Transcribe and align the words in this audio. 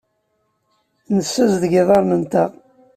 Nessazdeg 1.15 1.73
iḍarren-nteɣ. 1.81 2.49